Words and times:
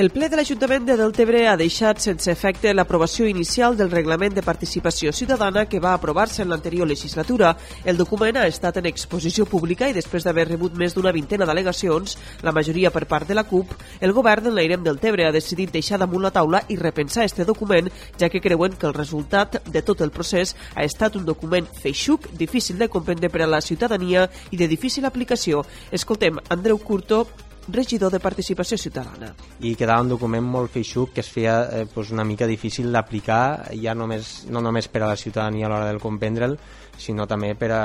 El 0.00 0.08
ple 0.08 0.30
de 0.32 0.36
l'Ajuntament 0.38 0.86
de 0.88 0.94
Deltebre 0.96 1.42
ha 1.44 1.58
deixat 1.60 1.98
sense 2.00 2.30
efecte 2.32 2.70
l'aprovació 2.72 3.26
inicial 3.28 3.74
del 3.76 3.90
Reglament 3.92 4.32
de 4.32 4.40
Participació 4.40 5.10
Ciutadana 5.12 5.66
que 5.68 5.80
va 5.84 5.90
aprovar-se 5.92 6.40
en 6.40 6.48
l'anterior 6.48 6.88
legislatura. 6.88 7.50
El 7.84 7.98
document 8.00 8.38
ha 8.40 8.46
estat 8.48 8.78
en 8.80 8.88
exposició 8.88 9.44
pública 9.44 9.90
i 9.90 9.92
després 9.92 10.24
d'haver 10.24 10.46
rebut 10.48 10.78
més 10.80 10.96
d'una 10.96 11.12
vintena 11.12 11.44
d'al·legacions, 11.44 12.16
la 12.40 12.54
majoria 12.56 12.88
per 12.94 13.02
part 13.10 13.28
de 13.28 13.36
la 13.36 13.44
CUP, 13.44 13.74
el 14.00 14.14
govern 14.16 14.48
de 14.48 14.54
l'Airem 14.54 14.88
Deltebre 14.88 15.26
ha 15.28 15.34
decidit 15.36 15.76
deixar 15.76 16.00
damunt 16.00 16.24
la 16.24 16.32
taula 16.32 16.62
i 16.72 16.80
repensar 16.80 17.28
este 17.28 17.44
document, 17.44 17.92
ja 18.16 18.32
que 18.32 18.40
creuen 18.40 18.80
que 18.80 18.88
el 18.88 18.96
resultat 18.96 19.60
de 19.68 19.84
tot 19.84 20.00
el 20.00 20.14
procés 20.16 20.54
ha 20.76 20.88
estat 20.88 21.20
un 21.20 21.28
document 21.28 21.68
feixuc, 21.68 22.30
difícil 22.40 22.80
de 22.80 22.88
comprendre 22.88 23.28
per 23.28 23.44
a 23.44 23.52
la 23.52 23.60
ciutadania 23.60 24.30
i 24.48 24.56
de 24.56 24.72
difícil 24.72 25.04
aplicació. 25.04 25.60
Escoltem 25.92 26.40
Andreu 26.48 26.80
Curto, 26.80 27.26
regidor 27.68 28.12
de 28.12 28.20
Participació 28.20 28.78
Ciutadana. 28.78 29.32
I 29.60 29.74
quedava 29.78 30.02
un 30.04 30.10
document 30.12 30.46
molt 30.46 30.72
feixuc 30.72 31.12
que 31.14 31.24
es 31.24 31.30
feia 31.30 31.56
eh, 31.70 31.86
pues 31.92 32.10
una 32.10 32.24
mica 32.24 32.48
difícil 32.48 32.90
d'aplicar, 32.92 33.70
ja 33.82 33.94
només, 33.94 34.46
no 34.50 34.62
només 34.64 34.88
per 34.88 35.04
a 35.04 35.10
la 35.12 35.18
ciutadania 35.20 35.66
a 35.66 35.72
l'hora 35.72 35.90
del 35.90 36.00
comprendre'l, 36.02 36.56
sinó 37.00 37.26
també 37.26 37.54
per, 37.54 37.70
a, 37.72 37.84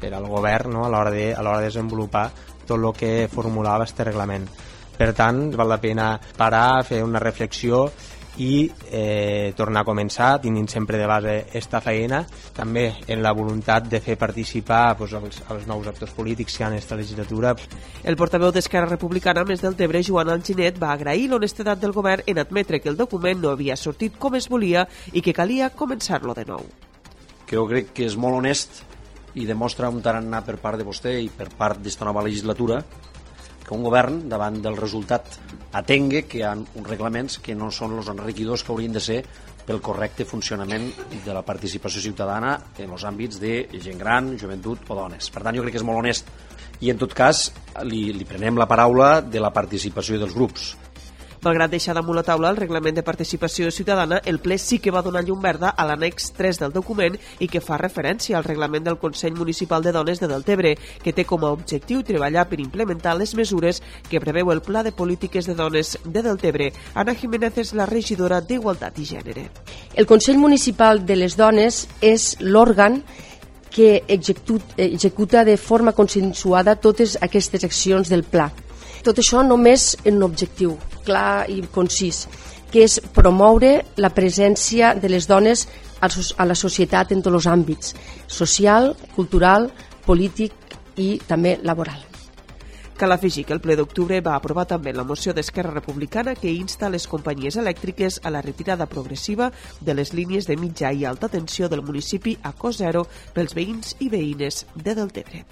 per 0.00 0.12
al 0.14 0.28
govern 0.30 0.72
no? 0.78 0.84
a 0.86 0.90
l'hora 0.92 1.10
de, 1.12 1.32
a 1.34 1.42
de 1.42 1.64
desenvolupar 1.66 2.30
tot 2.66 2.78
el 2.78 2.92
que 2.96 3.28
formulava 3.32 3.84
aquest 3.84 4.04
reglament. 4.06 4.48
Per 4.96 5.12
tant, 5.12 5.50
val 5.52 5.68
la 5.68 5.80
pena 5.80 6.14
parar, 6.36 6.82
fer 6.84 7.02
una 7.04 7.20
reflexió 7.20 7.84
i 8.36 8.70
eh, 8.90 9.52
tornar 9.56 9.82
a 9.82 9.88
començar 9.88 10.36
tenint 10.42 10.68
sempre 10.68 10.98
de 11.00 11.06
base 11.08 11.36
esta 11.56 11.80
feina 11.80 12.22
també 12.56 12.88
en 13.08 13.22
la 13.24 13.32
voluntat 13.36 13.88
de 13.88 14.00
fer 14.04 14.18
participar 14.20 14.96
pues, 14.98 15.14
els, 15.16 15.42
els 15.50 15.66
nous 15.68 15.86
actors 15.88 16.12
polítics 16.16 16.56
que 16.56 16.62
hi 16.62 16.66
ha 16.66 16.70
en 16.70 16.76
aquesta 16.76 16.98
legislatura 17.00 17.54
El 18.04 18.16
portaveu 18.16 18.52
d'Esquerra 18.52 18.90
Republicana 18.90 19.44
més 19.48 19.62
del 19.64 19.76
Tebre, 19.76 20.02
Joan 20.04 20.30
Alginet, 20.32 20.80
va 20.80 20.92
agrair 20.92 21.30
l'honestedat 21.30 21.80
del 21.80 21.94
govern 21.96 22.26
en 22.26 22.42
admetre 22.42 22.80
que 22.80 22.90
el 22.92 22.98
document 22.98 23.40
no 23.40 23.54
havia 23.54 23.76
sortit 23.76 24.18
com 24.18 24.36
es 24.36 24.50
volia 24.52 24.86
i 25.12 25.22
que 25.22 25.34
calia 25.34 25.70
començar-lo 25.70 26.34
de 26.34 26.44
nou. 26.48 26.66
Que 27.46 27.56
jo 27.56 27.66
crec 27.70 27.92
que 27.94 28.06
és 28.06 28.16
molt 28.18 28.40
honest 28.40 28.82
i 29.36 29.44
demostra 29.44 29.90
un 29.92 30.00
tarannà 30.02 30.40
per 30.44 30.56
part 30.62 30.80
de 30.80 30.86
vostè 30.86 31.12
i 31.20 31.28
per 31.28 31.50
part 31.56 31.80
d'esta 31.82 32.06
nova 32.08 32.24
legislatura 32.24 32.80
que 33.66 33.74
un 33.74 33.82
govern, 33.82 34.22
davant 34.30 34.60
del 34.62 34.78
resultat, 34.78 35.36
atengue 35.74 36.24
que 36.30 36.38
hi 36.40 36.46
ha 36.46 36.54
uns 36.54 36.88
reglaments 36.88 37.40
que 37.42 37.56
no 37.58 37.72
són 37.74 37.98
els 37.98 38.08
enriquidors 38.12 38.62
que 38.62 38.72
haurien 38.72 38.94
de 38.94 39.02
ser 39.02 39.20
pel 39.66 39.82
correcte 39.82 40.24
funcionament 40.24 40.86
de 41.24 41.34
la 41.34 41.42
participació 41.42 42.00
ciutadana 42.04 42.54
en 42.78 42.94
els 42.94 43.04
àmbits 43.04 43.42
de 43.42 43.66
gent 43.82 43.98
gran, 43.98 44.36
joventut 44.38 44.86
o 44.86 44.98
dones. 45.02 45.30
Per 45.34 45.42
tant, 45.42 45.56
jo 45.58 45.66
crec 45.66 45.74
que 45.74 45.82
és 45.82 45.86
molt 45.86 46.04
honest. 46.04 46.30
I, 46.78 46.92
en 46.92 47.00
tot 47.00 47.14
cas, 47.16 47.48
li, 47.88 48.12
li 48.14 48.28
prenem 48.28 48.60
la 48.60 48.68
paraula 48.70 49.16
de 49.20 49.42
la 49.42 49.50
participació 49.50 50.20
dels 50.22 50.36
grups. 50.36 50.74
Malgrat 51.46 51.70
deixar 51.70 51.94
damunt 51.94 52.16
la 52.18 52.24
taula 52.26 52.48
el 52.50 52.56
reglament 52.58 52.96
de 52.98 53.04
participació 53.06 53.68
ciutadana, 53.70 54.16
el 54.26 54.40
ple 54.42 54.56
sí 54.58 54.80
que 54.82 54.90
va 54.90 55.02
donar 55.06 55.20
llum 55.22 55.38
verda 55.44 55.68
a 55.70 55.84
l'annex 55.86 56.32
3 56.34 56.58
del 56.58 56.72
document 56.74 57.14
i 57.38 57.46
que 57.46 57.60
fa 57.62 57.76
referència 57.78 58.34
al 58.34 58.42
reglament 58.42 58.82
del 58.82 58.96
Consell 58.98 59.36
Municipal 59.38 59.84
de 59.84 59.92
Dones 59.94 60.18
de 60.18 60.26
Deltebre, 60.26 60.72
que 61.04 61.12
té 61.14 61.22
com 61.22 61.44
a 61.46 61.52
objectiu 61.54 62.02
treballar 62.02 62.48
per 62.50 62.58
implementar 62.58 63.14
les 63.14 63.36
mesures 63.38 63.78
que 64.10 64.18
preveu 64.18 64.50
el 64.50 64.62
Pla 64.66 64.82
de 64.82 64.90
Polítiques 64.90 65.46
de 65.46 65.54
Dones 65.54 65.92
de 66.02 66.24
Deltebre. 66.26 66.72
Ana 66.98 67.14
Jiménez 67.14 67.62
és 67.62 67.72
la 67.78 67.86
regidora 67.86 68.40
d'Igualtat 68.42 68.98
i 68.98 69.06
Gènere. 69.06 69.46
El 69.94 70.10
Consell 70.10 70.42
Municipal 70.42 71.04
de 71.06 71.20
les 71.22 71.38
Dones 71.38 71.84
és 72.02 72.26
l'òrgan 72.40 73.04
que 73.70 74.02
executa 74.08 75.44
de 75.46 75.56
forma 75.56 75.94
consensuada 75.94 76.74
totes 76.74 77.14
aquestes 77.22 77.62
accions 77.62 78.10
del 78.10 78.26
pla. 78.26 78.50
Tot 79.06 79.22
això 79.22 79.46
només 79.46 79.92
en 80.02 80.16
un 80.18 80.26
objectiu 80.26 80.74
clar 81.06 81.46
i 81.52 81.62
concís, 81.72 82.26
que 82.72 82.84
és 82.84 82.98
promoure 83.14 83.78
la 84.02 84.10
presència 84.10 84.94
de 84.98 85.10
les 85.12 85.28
dones 85.30 85.66
a 86.02 86.44
la 86.44 86.58
societat 86.58 87.14
en 87.14 87.22
tots 87.24 87.38
els 87.38 87.48
àmbits, 87.48 87.94
social, 88.26 88.92
cultural, 89.14 89.70
polític 90.04 90.52
i 91.00 91.16
també 91.26 91.56
laboral. 91.62 92.02
Cal 92.96 93.12
afegir 93.12 93.44
que 93.44 93.52
el 93.52 93.60
ple 93.60 93.74
d'octubre 93.76 94.22
va 94.24 94.38
aprovar 94.38 94.64
també 94.64 94.94
la 94.96 95.04
moció 95.04 95.34
d'Esquerra 95.36 95.74
Republicana 95.74 96.32
que 96.34 96.48
insta 96.48 96.88
les 96.88 97.04
companyies 97.06 97.58
elèctriques 97.60 98.22
a 98.24 98.32
la 98.32 98.40
retirada 98.40 98.86
progressiva 98.88 99.50
de 99.80 99.94
les 99.94 100.14
línies 100.16 100.48
de 100.48 100.56
mitja 100.56 100.92
i 100.92 101.04
alta 101.04 101.28
tensió 101.28 101.68
del 101.68 101.84
municipi 101.84 102.38
a 102.42 102.54
cost 102.56 102.80
zero 102.80 103.04
pels 103.36 103.52
veïns 103.52 103.98
i 104.00 104.08
veïnes 104.08 104.64
de 104.74 104.96
Deltebre. 104.96 105.44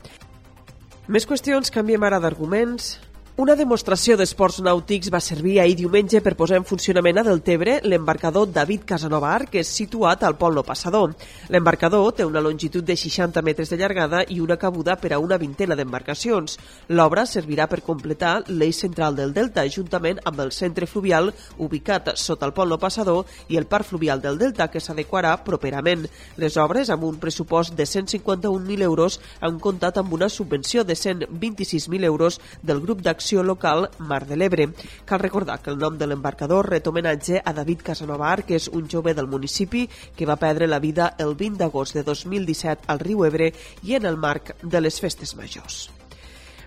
Més 1.05 1.29
qüestions, 1.29 1.69
canviem 1.69 2.09
ara 2.09 2.17
d'arguments. 2.17 2.95
Una 3.35 3.57
demostració 3.59 4.15
d'esports 4.15 4.61
nàutics 4.63 5.09
va 5.11 5.19
servir 5.19 5.57
ahir 5.59 5.75
diumenge 5.75 6.21
per 6.23 6.37
posar 6.39 6.61
en 6.61 6.65
funcionament 6.69 7.17
a 7.19 7.25
Deltebre 7.27 7.81
l'embarcador 7.83 8.53
David 8.55 8.85
Casanova 8.87 9.33
Arc, 9.35 9.49
que 9.51 9.65
és 9.65 9.73
situat 9.75 10.23
al 10.23 10.37
Pol 10.39 10.61
Passador. 10.63 11.17
L'embarcador 11.51 12.13
té 12.15 12.23
una 12.25 12.39
longitud 12.39 12.87
de 12.87 12.95
60 12.95 13.43
metres 13.43 13.73
de 13.73 13.79
llargada 13.81 14.21
i 14.31 14.39
una 14.39 14.55
cabuda 14.57 14.95
per 15.03 15.11
a 15.13 15.19
una 15.19 15.35
vintena 15.37 15.75
d'embarcacions. 15.75 16.55
L'obra 16.95 17.25
servirà 17.27 17.67
per 17.67 17.81
completar 17.83 18.45
l'eix 18.53 18.79
central 18.85 19.19
del 19.19 19.35
Delta, 19.35 19.67
juntament 19.67 20.23
amb 20.23 20.39
el 20.47 20.55
centre 20.55 20.87
fluvial 20.87 21.33
ubicat 21.59 22.13
sota 22.15 22.47
el 22.47 22.55
Pol 22.55 22.79
Passador 22.79 23.27
i 23.49 23.59
el 23.59 23.67
parc 23.67 23.91
fluvial 23.91 24.23
del 24.23 24.39
Delta, 24.39 24.71
que 24.71 24.79
s'adequarà 24.79 25.35
properament. 25.43 26.07
Les 26.37 26.55
obres, 26.55 26.87
amb 26.87 27.03
un 27.11 27.19
pressupost 27.19 27.75
de 27.75 27.83
151.000 27.83 28.87
euros, 28.87 29.19
han 29.41 29.59
comptat 29.59 29.99
amb 29.99 30.15
una 30.15 30.31
subvenció 30.31 30.85
de 30.85 30.95
126.000 30.95 32.05
euros 32.15 32.39
del 32.63 32.79
grup 32.79 33.03
d'acció 33.03 33.24
d'acció 33.25 33.43
local 33.43 33.89
Mar 33.99 34.27
de 34.29 34.37
l'Ebre. 34.37 34.67
Cal 35.09 35.19
recordar 35.23 35.57
que 35.63 35.71
el 35.73 35.79
nom 35.81 35.97
de 35.97 36.07
l'embarcador 36.07 36.69
ret 36.69 36.87
homenatge 36.87 37.41
a 37.41 37.55
David 37.57 37.81
Casanova 37.87 38.29
Arc, 38.29 38.51
que 38.51 38.61
és 38.61 38.69
un 38.69 38.85
jove 38.85 39.17
del 39.17 39.31
municipi 39.33 39.87
que 39.89 40.29
va 40.29 40.37
perdre 40.37 40.69
la 40.69 40.79
vida 40.79 41.15
el 41.17 41.33
20 41.33 41.57
d'agost 41.65 41.97
de 41.97 42.05
2017 42.05 42.85
al 42.93 43.01
riu 43.01 43.25
Ebre 43.25 43.53
i 43.83 43.97
en 43.97 44.05
el 44.05 44.21
marc 44.21 44.57
de 44.61 44.85
les 44.85 45.01
festes 45.01 45.37
majors. 45.41 45.94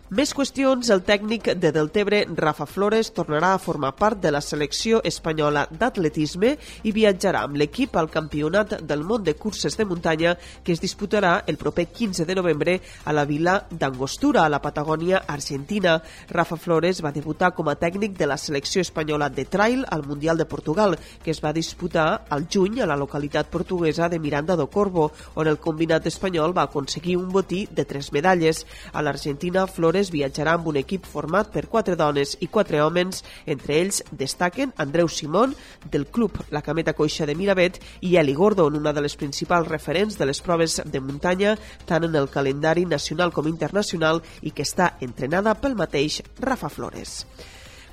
Més 0.08 0.32
qüestions, 0.32 0.88
el 0.88 1.02
tècnic 1.04 1.50
de 1.60 1.70
Deltebre, 1.76 2.22
Rafa 2.32 2.64
Flores, 2.64 3.10
tornarà 3.12 3.50
a 3.52 3.60
formar 3.60 3.90
part 4.00 4.22
de 4.24 4.30
la 4.32 4.40
selecció 4.40 5.02
espanyola 5.04 5.66
d'atletisme 5.68 6.54
i 6.88 6.94
viatjarà 6.96 7.42
amb 7.44 7.58
l'equip 7.60 7.98
al 8.00 8.08
Campionat 8.08 8.78
del 8.88 9.04
món 9.04 9.26
de 9.26 9.34
curses 9.36 9.76
de 9.76 9.84
muntanya 9.84 10.38
que 10.64 10.72
es 10.72 10.80
disputarà 10.80 11.42
el 11.46 11.58
proper 11.60 11.90
15 11.92 12.24
de 12.24 12.38
novembre 12.40 12.78
a 13.04 13.12
la 13.12 13.26
vila 13.28 13.58
d'Angostura, 13.70 14.46
a 14.46 14.54
la 14.54 14.62
Patagònia 14.64 15.26
Argentina. 15.28 15.98
Rafa 16.32 16.56
Flores 16.56 17.04
va 17.04 17.12
debutar 17.12 17.52
com 17.52 17.68
a 17.68 17.76
tècnic 17.76 18.16
de 18.16 18.32
la 18.32 18.40
selecció 18.40 18.80
espanyola 18.80 19.28
de 19.28 19.44
trail 19.44 19.84
al 19.92 20.08
Mundial 20.08 20.38
de 20.38 20.48
Portugal, 20.48 20.96
que 21.22 21.36
es 21.36 21.44
va 21.44 21.52
disputar 21.52 22.24
al 22.30 22.48
juny 22.48 22.80
a 22.80 22.88
la 22.88 22.96
localitat 22.96 23.52
portuguesa 23.52 24.08
de 24.08 24.24
Miranda 24.24 24.56
do 24.56 24.72
Corvo, 24.72 25.12
on 25.36 25.52
el 25.52 25.60
combinat 25.60 26.08
espanyol 26.08 26.56
va 26.56 26.70
aconseguir 26.72 27.20
un 27.20 27.28
botí 27.28 27.68
de 27.68 27.84
tres 27.84 28.14
medalles. 28.16 28.64
A 28.94 29.04
l'Argentina, 29.04 29.68
Flores 29.68 29.97
Flores 29.98 30.12
viatjarà 30.14 30.52
amb 30.54 30.68
un 30.70 30.76
equip 30.78 31.08
format 31.10 31.48
per 31.50 31.64
quatre 31.72 31.96
dones 31.98 32.36
i 32.46 32.48
quatre 32.54 32.84
homes. 32.84 33.24
Entre 33.50 33.80
ells 33.80 34.04
destaquen 34.12 34.74
Andreu 34.78 35.10
Simón, 35.10 35.56
del 35.90 36.06
club 36.06 36.38
La 36.54 36.62
Cameta 36.62 36.94
Coixa 36.94 37.26
de 37.26 37.34
Miravet, 37.34 37.80
i 38.02 38.14
Eli 38.22 38.36
Gordon, 38.38 38.78
una 38.78 38.94
de 38.94 39.02
les 39.02 39.18
principals 39.18 39.68
referents 39.68 40.20
de 40.20 40.30
les 40.30 40.42
proves 40.46 40.78
de 40.86 41.02
muntanya, 41.02 41.58
tant 41.90 42.06
en 42.06 42.14
el 42.14 42.30
calendari 42.30 42.86
nacional 42.86 43.34
com 43.34 43.50
internacional, 43.50 44.22
i 44.46 44.54
que 44.54 44.68
està 44.68 44.94
entrenada 45.02 45.58
pel 45.58 45.74
mateix 45.74 46.22
Rafa 46.38 46.70
Flores. 46.70 47.24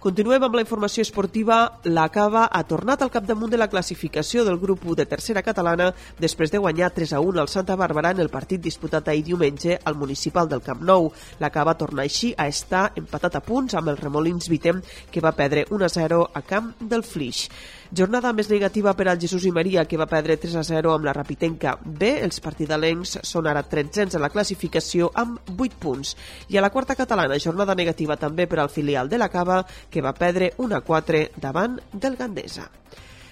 Continuem 0.05 0.43
amb 0.45 0.59
la 0.59 0.61
informació 0.61 1.01
esportiva. 1.01 1.79
La 1.89 2.03
Cava 2.13 2.43
ha 2.53 2.61
tornat 2.69 3.01
al 3.01 3.11
capdamunt 3.13 3.49
de 3.49 3.57
la 3.57 3.71
classificació 3.73 4.43
del 4.45 4.59
grup 4.61 4.83
1 4.85 4.99
de 4.99 5.07
tercera 5.09 5.41
catalana 5.41 5.87
després 6.21 6.51
de 6.53 6.59
guanyar 6.61 6.91
3 6.93 7.15
a 7.17 7.23
1 7.25 7.41
al 7.41 7.49
Santa 7.49 7.73
Bàrbara 7.81 8.11
en 8.13 8.21
el 8.21 8.29
partit 8.29 8.61
disputat 8.61 9.09
ahir 9.09 9.23
diumenge 9.25 9.79
al 9.83 9.97
municipal 9.97 10.51
del 10.51 10.61
Camp 10.61 10.83
Nou. 10.85 11.09
La 11.41 11.49
Cava 11.49 11.73
torna 11.81 12.05
així 12.05 12.35
a 12.37 12.51
estar 12.53 12.91
empatat 13.01 13.39
a 13.41 13.43
punts 13.49 13.79
amb 13.81 13.89
el 13.95 13.97
Remolins 13.97 14.51
Vitem, 14.53 14.83
que 15.11 15.25
va 15.25 15.33
perdre 15.33 15.65
1 15.71 15.89
a 15.89 15.91
0 15.97 16.21
a 16.35 16.45
camp 16.45 16.75
del 16.85 17.07
Flix. 17.09 17.49
Jornada 17.95 18.33
més 18.35 18.49
negativa 18.51 18.91
per 18.99 19.05
al 19.07 19.21
Jesús 19.23 19.45
i 19.47 19.53
Maria, 19.55 19.85
que 19.87 19.97
va 19.97 20.09
perdre 20.11 20.35
3 20.43 20.57
a 20.59 20.65
0 20.67 20.93
amb 20.93 21.05
la 21.07 21.13
Rapitenca 21.15 21.77
B. 21.85 22.09
Els 22.27 22.41
partidalencs 22.43 23.21
són 23.23 23.47
ara 23.47 23.63
13 23.63 24.17
a 24.19 24.21
la 24.21 24.33
classificació 24.35 25.13
amb 25.15 25.53
8 25.55 25.79
punts. 25.81 26.15
I 26.51 26.59
a 26.59 26.65
la 26.65 26.73
quarta 26.75 26.97
catalana, 26.99 27.39
jornada 27.39 27.77
negativa 27.79 28.17
també 28.19 28.49
per 28.51 28.59
al 28.59 28.73
filial 28.73 29.09
de 29.09 29.21
la 29.21 29.31
Cava, 29.31 29.61
que 29.95 30.03
va 30.03 30.19
perdre 30.19 30.51
1 30.59 30.75
a 30.75 30.83
4 30.83 31.39
davant 31.39 31.79
del 31.93 32.19
Gandesa. 32.19 32.67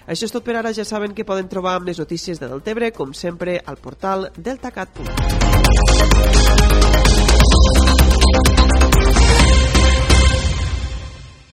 Això 0.07 0.27
és 0.27 0.33
tot 0.35 0.43
per 0.47 0.55
ara, 0.59 0.71
ja 0.75 0.85
saben 0.87 1.13
que 1.15 1.27
poden 1.27 1.51
trobar 1.51 1.75
amb 1.77 1.87
les 1.91 1.99
notícies 1.99 2.39
de 2.39 2.47
Deltebre, 2.47 2.91
com 2.95 3.13
sempre, 3.15 3.59
al 3.65 3.77
portal 3.83 4.29
deltacat.cat. 4.35 7.02